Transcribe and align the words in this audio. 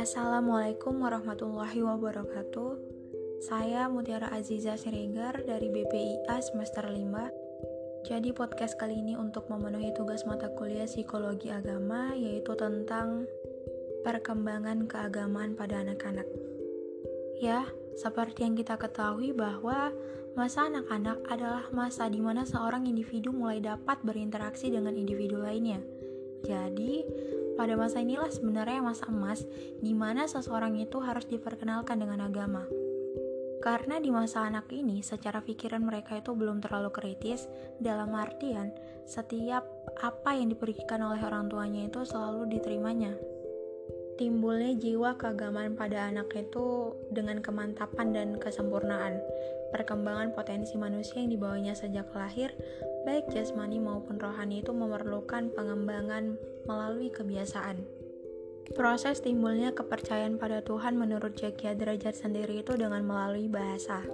Assalamualaikum 0.00 0.96
warahmatullahi 1.04 1.84
wabarakatuh. 1.84 2.80
Saya 3.44 3.92
Mutiara 3.92 4.32
Aziza 4.32 4.80
Siregar 4.80 5.44
dari 5.44 5.68
BPIA 5.68 6.40
semester 6.40 6.88
5. 6.88 8.08
Jadi 8.08 8.32
podcast 8.32 8.80
kali 8.80 9.04
ini 9.04 9.20
untuk 9.20 9.52
memenuhi 9.52 9.92
tugas 9.92 10.24
mata 10.24 10.48
kuliah 10.56 10.88
Psikologi 10.88 11.52
Agama 11.52 12.16
yaitu 12.16 12.56
tentang 12.56 13.28
perkembangan 14.00 14.88
keagamaan 14.88 15.60
pada 15.60 15.84
anak-anak. 15.84 16.24
Ya, 17.36 17.68
seperti 17.98 18.46
yang 18.46 18.54
kita 18.54 18.78
ketahui 18.78 19.34
bahwa 19.34 19.90
masa 20.38 20.70
anak-anak 20.70 21.18
adalah 21.26 21.64
masa 21.74 22.06
di 22.06 22.22
mana 22.22 22.46
seorang 22.46 22.86
individu 22.86 23.34
mulai 23.34 23.58
dapat 23.58 23.98
berinteraksi 24.06 24.70
dengan 24.70 24.94
individu 24.94 25.42
lainnya. 25.42 25.82
Jadi, 26.46 27.04
pada 27.58 27.76
masa 27.76 28.00
inilah 28.00 28.32
sebenarnya 28.32 28.80
masa 28.80 29.10
emas 29.10 29.44
di 29.82 29.92
mana 29.92 30.24
seseorang 30.24 30.78
itu 30.80 31.02
harus 31.02 31.28
diperkenalkan 31.28 32.00
dengan 32.00 32.24
agama. 32.24 32.64
Karena 33.60 34.00
di 34.00 34.08
masa 34.08 34.48
anak 34.48 34.72
ini, 34.72 35.04
secara 35.04 35.44
pikiran 35.44 35.84
mereka 35.84 36.16
itu 36.16 36.32
belum 36.32 36.64
terlalu 36.64 36.88
kritis, 36.88 37.44
dalam 37.76 38.16
artian 38.16 38.72
setiap 39.04 39.68
apa 40.00 40.32
yang 40.32 40.48
diberikan 40.48 41.04
oleh 41.04 41.20
orang 41.20 41.52
tuanya 41.52 41.84
itu 41.84 42.00
selalu 42.08 42.48
diterimanya. 42.56 43.12
Timbulnya 44.20 44.76
jiwa 44.76 45.16
keagamaan 45.16 45.80
pada 45.80 46.12
anak 46.12 46.28
itu 46.36 46.92
dengan 47.08 47.40
kemantapan 47.40 48.12
dan 48.12 48.28
kesempurnaan. 48.36 49.16
Perkembangan 49.72 50.36
potensi 50.36 50.76
manusia 50.76 51.24
yang 51.24 51.32
dibawanya 51.32 51.72
sejak 51.72 52.04
lahir 52.12 52.52
baik 53.08 53.32
jasmani 53.32 53.80
maupun 53.80 54.20
rohani 54.20 54.60
itu 54.60 54.76
memerlukan 54.76 55.48
pengembangan 55.56 56.36
melalui 56.68 57.08
kebiasaan. 57.08 57.80
Proses 58.76 59.24
timbulnya 59.24 59.72
kepercayaan 59.72 60.36
pada 60.36 60.60
Tuhan 60.60 61.00
menurut 61.00 61.40
Jakia 61.40 61.72
Derajat 61.72 62.20
sendiri 62.20 62.60
itu 62.60 62.76
dengan 62.76 63.00
melalui 63.00 63.48
bahasa. 63.48 64.04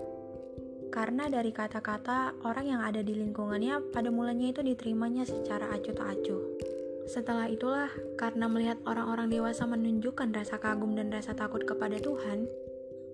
Karena 0.94 1.26
dari 1.26 1.50
kata-kata, 1.50 2.46
orang 2.46 2.78
yang 2.78 2.80
ada 2.86 3.02
di 3.02 3.10
lingkungannya 3.10 3.90
pada 3.90 4.14
mulanya 4.14 4.54
itu 4.54 4.62
diterimanya 4.62 5.26
secara 5.26 5.74
acuh 5.74 5.92
tak 5.98 6.14
acuh. 6.14 6.75
Setelah 7.06 7.46
itulah, 7.46 7.90
karena 8.18 8.50
melihat 8.50 8.82
orang-orang 8.82 9.30
dewasa 9.30 9.62
menunjukkan 9.62 10.34
rasa 10.34 10.58
kagum 10.58 10.98
dan 10.98 11.14
rasa 11.14 11.38
takut 11.38 11.62
kepada 11.62 12.02
Tuhan, 12.02 12.50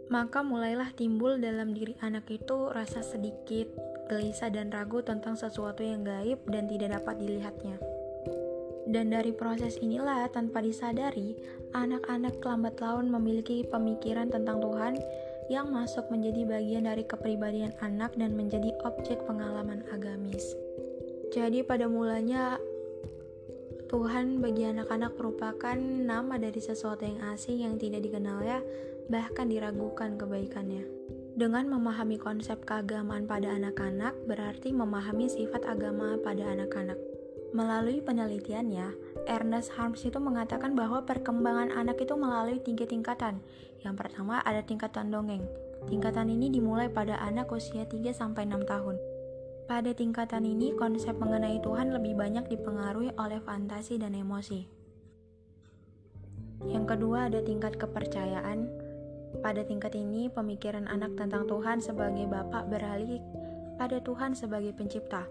maka 0.08 0.40
mulailah 0.40 0.92
timbul 0.96 1.36
dalam 1.36 1.76
diri 1.76 1.96
anak 2.00 2.28
itu 2.32 2.72
rasa 2.72 3.04
sedikit 3.04 3.68
gelisah 4.08 4.52
dan 4.52 4.72
ragu 4.72 5.00
tentang 5.00 5.36
sesuatu 5.36 5.80
yang 5.80 6.04
gaib 6.04 6.40
dan 6.48 6.68
tidak 6.68 7.00
dapat 7.00 7.20
dilihatnya. 7.20 7.76
Dan 8.88 9.14
dari 9.14 9.30
proses 9.30 9.78
inilah, 9.78 10.26
tanpa 10.34 10.58
disadari, 10.58 11.38
anak-anak 11.72 12.42
lambat 12.42 12.76
laun 12.82 13.08
memiliki 13.08 13.62
pemikiran 13.70 14.28
tentang 14.28 14.58
Tuhan 14.58 14.98
yang 15.48 15.70
masuk 15.70 16.08
menjadi 16.10 16.48
bagian 16.48 16.84
dari 16.88 17.06
kepribadian 17.06 17.72
anak 17.78 18.16
dan 18.18 18.34
menjadi 18.34 18.74
objek 18.82 19.22
pengalaman 19.24 19.86
agamis. 19.94 20.56
Jadi 21.32 21.64
pada 21.64 21.88
mulanya 21.88 22.60
Tuhan 23.92 24.40
bagi 24.40 24.64
anak-anak 24.64 25.20
merupakan 25.20 25.76
nama 25.76 26.40
dari 26.40 26.64
sesuatu 26.64 27.04
yang 27.04 27.20
asing 27.36 27.60
yang 27.60 27.76
tidak 27.76 28.00
dikenalnya, 28.00 28.64
bahkan 29.12 29.52
diragukan 29.52 30.16
kebaikannya. 30.16 30.88
Dengan 31.36 31.68
memahami 31.68 32.16
konsep 32.16 32.64
keagamaan 32.64 33.28
pada 33.28 33.52
anak-anak, 33.52 34.16
berarti 34.24 34.72
memahami 34.72 35.28
sifat 35.28 35.68
agama 35.68 36.16
pada 36.24 36.40
anak-anak. 36.56 36.96
Melalui 37.52 38.00
penelitiannya, 38.00 38.96
Ernest 39.28 39.76
Harms 39.76 40.00
itu 40.08 40.16
mengatakan 40.16 40.72
bahwa 40.72 41.04
perkembangan 41.04 41.76
anak 41.76 42.00
itu 42.00 42.16
melalui 42.16 42.64
tiga 42.64 42.88
tingkatan. 42.88 43.44
Yang 43.84 43.94
pertama 44.00 44.40
ada 44.40 44.64
tingkatan 44.64 45.12
dongeng. 45.12 45.44
Tingkatan 45.84 46.32
ini 46.32 46.48
dimulai 46.48 46.88
pada 46.88 47.20
anak 47.20 47.52
usia 47.52 47.84
3-6 47.84 48.64
tahun. 48.64 49.11
Pada 49.70 49.90
tingkatan 49.94 50.46
ini, 50.46 50.74
konsep 50.74 51.14
mengenai 51.18 51.62
Tuhan 51.62 51.94
lebih 51.94 52.18
banyak 52.18 52.50
dipengaruhi 52.50 53.14
oleh 53.18 53.38
fantasi 53.42 53.98
dan 53.98 54.16
emosi. 54.18 54.66
Yang 56.66 56.84
kedua 56.94 57.26
ada 57.30 57.42
tingkat 57.42 57.74
kepercayaan, 57.78 58.70
pada 59.40 59.64
tingkat 59.64 59.96
ini, 59.96 60.28
pemikiran 60.28 60.84
anak 60.84 61.16
tentang 61.16 61.48
Tuhan 61.48 61.80
sebagai 61.80 62.28
Bapa 62.28 62.68
beralih 62.68 63.24
pada 63.80 63.96
Tuhan 64.04 64.36
sebagai 64.36 64.76
Pencipta. 64.76 65.24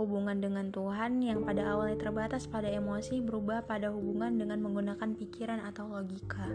Hubungan 0.00 0.38
dengan 0.38 0.70
Tuhan 0.70 1.20
yang 1.20 1.42
pada 1.42 1.74
awalnya 1.74 1.98
terbatas 1.98 2.46
pada 2.46 2.70
emosi 2.70 3.18
berubah 3.18 3.66
pada 3.66 3.90
hubungan 3.90 4.38
dengan 4.38 4.62
menggunakan 4.62 5.18
pikiran 5.18 5.58
atau 5.66 5.90
logika. 5.90 6.46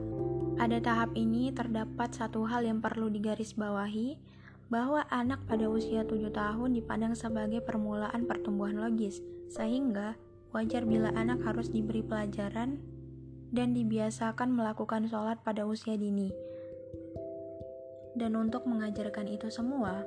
Pada 0.55 0.79
tahap 0.79 1.11
ini 1.13 1.51
terdapat 1.51 2.15
satu 2.15 2.47
hal 2.47 2.63
yang 2.63 2.79
perlu 2.79 3.11
digarisbawahi, 3.11 4.15
bahwa 4.73 5.05
anak 5.13 5.45
pada 5.45 5.69
usia 5.69 6.01
7 6.01 6.33
tahun 6.33 6.73
dipandang 6.73 7.13
sebagai 7.13 7.61
permulaan 7.61 8.25
pertumbuhan 8.25 8.81
logis, 8.81 9.21
sehingga 9.53 10.17
wajar 10.49 10.81
bila 10.89 11.13
anak 11.13 11.45
harus 11.45 11.69
diberi 11.69 12.01
pelajaran 12.01 12.81
dan 13.53 13.77
dibiasakan 13.77 14.49
melakukan 14.49 15.05
sholat 15.05 15.37
pada 15.45 15.69
usia 15.69 15.93
dini. 15.93 16.33
Dan 18.17 18.33
untuk 18.33 18.65
mengajarkan 18.65 19.29
itu 19.29 19.53
semua, 19.53 20.05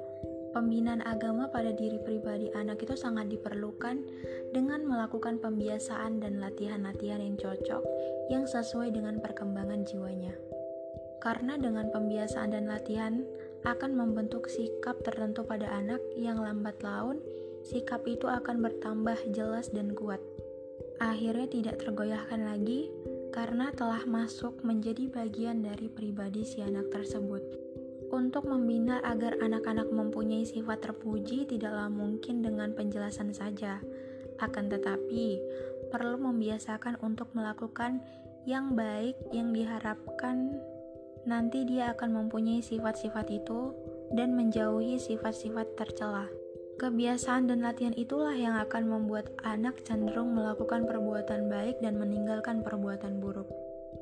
pembinaan 0.50 1.03
agama 1.06 1.47
pada 1.47 1.71
diri 1.71 2.03
pribadi 2.03 2.50
anak 2.59 2.82
itu 2.82 2.99
sangat 2.99 3.31
diperlukan 3.31 4.03
dengan 4.50 4.82
melakukan 4.82 5.38
pembiasaan 5.38 6.19
dan 6.19 6.43
latihan-latihan 6.43 7.22
yang 7.22 7.38
cocok 7.38 7.82
yang 8.34 8.50
sesuai 8.50 8.91
dengan 8.91 9.22
perkembangan 9.22 9.87
jiwanya. 9.87 10.34
Karena 11.22 11.59
dengan 11.59 11.91
pembiasaan 11.91 12.55
dan 12.55 12.71
latihan 12.71 13.26
akan 13.65 13.97
membentuk 13.97 14.50
sikap 14.50 15.00
tertentu 15.00 15.47
pada 15.47 15.71
anak 15.72 16.03
yang 16.19 16.43
lambat 16.43 16.77
laun, 16.84 17.22
sikap 17.65 18.05
itu 18.05 18.28
akan 18.28 18.61
bertambah 18.61 19.17
jelas 19.33 19.72
dan 19.72 19.97
kuat. 19.97 20.21
Akhirnya 21.00 21.49
tidak 21.49 21.81
tergoyahkan 21.81 22.44
lagi 22.44 22.89
karena 23.33 23.69
telah 23.72 24.00
masuk 24.09 24.65
menjadi 24.65 25.12
bagian 25.12 25.61
dari 25.61 25.93
pribadi 25.93 26.44
si 26.44 26.65
anak 26.65 26.89
tersebut. 26.89 27.44
Untuk 28.06 28.47
membina 28.47 29.03
agar 29.03 29.37
anak-anak 29.43 29.91
mempunyai 29.91 30.47
sifat 30.47 30.78
terpuji 30.81 31.44
tidaklah 31.44 31.91
mungkin 31.91 32.41
dengan 32.41 32.73
penjelasan 32.73 33.34
saja, 33.34 33.83
akan 34.41 34.73
tetapi 34.73 35.43
perlu 35.91 36.17
membiasakan 36.17 37.03
untuk 37.03 37.28
melakukan 37.37 38.00
yang 38.47 38.78
baik 38.78 39.19
yang 39.34 39.50
diharapkan 39.50 40.55
nanti 41.26 41.66
dia 41.66 41.92
akan 41.92 42.25
mempunyai 42.25 42.62
sifat-sifat 42.62 43.26
itu 43.34 43.75
dan 44.14 44.38
menjauhi 44.38 44.97
sifat-sifat 44.97 45.75
tercela. 45.75 46.31
Kebiasaan 46.76 47.48
dan 47.50 47.64
latihan 47.64 47.97
itulah 47.97 48.37
yang 48.37 48.54
akan 48.60 48.87
membuat 48.87 49.32
anak 49.42 49.81
cenderung 49.82 50.37
melakukan 50.37 50.84
perbuatan 50.84 51.48
baik 51.50 51.81
dan 51.82 51.97
meninggalkan 51.97 52.60
perbuatan 52.60 53.19
buruk. 53.19 53.48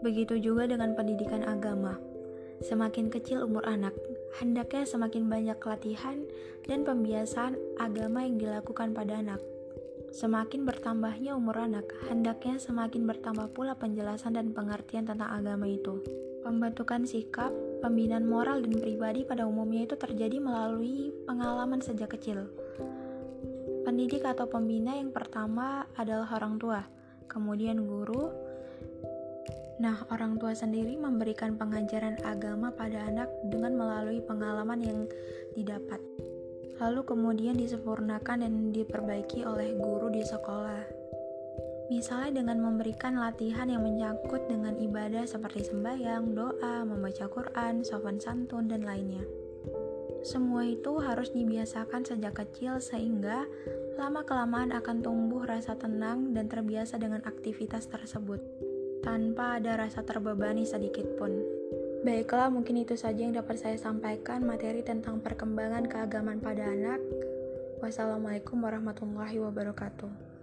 Begitu 0.03 0.43
juga 0.43 0.69
dengan 0.69 0.93
pendidikan 0.93 1.47
agama. 1.47 1.97
Semakin 2.61 3.15
kecil 3.15 3.47
umur 3.47 3.63
anak, 3.65 3.95
hendaknya 4.43 4.85
semakin 4.85 5.31
banyak 5.31 5.59
latihan 5.63 6.27
dan 6.67 6.83
pembiasaan 6.83 7.55
agama 7.79 8.27
yang 8.27 8.43
dilakukan 8.43 8.91
pada 8.91 9.23
anak. 9.23 9.41
Semakin 10.15 10.63
bertambahnya 10.63 11.35
umur 11.35 11.59
anak, 11.59 11.91
hendaknya 12.07 12.63
semakin 12.63 13.03
bertambah 13.03 13.51
pula 13.51 13.75
penjelasan 13.75 14.39
dan 14.39 14.55
pengertian 14.55 15.11
tentang 15.11 15.27
agama 15.27 15.67
itu. 15.67 16.07
Pembentukan 16.47 17.03
sikap, 17.03 17.51
pembinaan 17.83 18.23
moral 18.23 18.63
dan 18.63 18.79
pribadi 18.79 19.27
pada 19.27 19.43
umumnya 19.43 19.91
itu 19.91 19.99
terjadi 19.99 20.39
melalui 20.39 21.11
pengalaman 21.27 21.83
sejak 21.83 22.15
kecil. 22.15 22.47
Pendidik 23.83 24.23
atau 24.23 24.47
pembina 24.47 24.95
yang 24.95 25.11
pertama 25.11 25.83
adalah 25.99 26.31
orang 26.39 26.63
tua, 26.63 26.87
kemudian 27.27 27.83
guru, 27.83 28.31
Nah, 29.75 30.07
orang 30.15 30.39
tua 30.39 30.55
sendiri 30.55 30.95
memberikan 30.95 31.59
pengajaran 31.59 32.23
agama 32.23 32.71
pada 32.71 33.11
anak 33.11 33.27
dengan 33.51 33.75
melalui 33.75 34.23
pengalaman 34.23 34.79
yang 34.79 35.11
didapat. 35.59 35.99
Lalu 36.83 37.01
kemudian 37.07 37.55
disempurnakan 37.59 38.43
dan 38.43 38.75
diperbaiki 38.75 39.47
oleh 39.47 39.75
guru 39.79 40.11
di 40.11 40.23
sekolah. 40.27 41.05
Misalnya 41.93 42.41
dengan 42.41 42.65
memberikan 42.65 43.21
latihan 43.21 43.69
yang 43.69 43.85
menyangkut 43.85 44.49
dengan 44.49 44.73
ibadah 44.81 45.29
seperti 45.29 45.69
sembahyang, 45.69 46.33
doa, 46.33 46.83
membaca 46.83 47.29
Quran, 47.29 47.85
sopan 47.85 48.17
santun, 48.17 48.67
dan 48.67 48.89
lainnya. 48.89 49.21
Semua 50.25 50.65
itu 50.65 50.97
harus 51.05 51.29
dibiasakan 51.37 52.09
sejak 52.09 52.41
kecil 52.41 52.81
sehingga 52.81 53.45
lama-kelamaan 54.01 54.73
akan 54.73 55.05
tumbuh 55.05 55.45
rasa 55.45 55.77
tenang 55.77 56.33
dan 56.33 56.49
terbiasa 56.49 56.97
dengan 56.97 57.21
aktivitas 57.29 57.93
tersebut 57.93 58.41
tanpa 59.05 59.61
ada 59.61 59.77
rasa 59.77 60.01
terbebani 60.01 60.65
sedikit 60.65 61.05
pun. 61.21 61.37
Baiklah, 62.05 62.53
mungkin 62.53 62.85
itu 62.85 63.01
saja 63.01 63.17
yang 63.17 63.33
dapat 63.33 63.57
saya 63.57 63.81
sampaikan 63.81 64.45
materi 64.45 64.85
tentang 64.85 65.25
perkembangan 65.25 65.89
keagamaan 65.89 66.37
pada 66.37 66.69
anak. 66.69 67.01
Wassalamualaikum 67.81 68.61
warahmatullahi 68.61 69.41
wabarakatuh. 69.41 70.34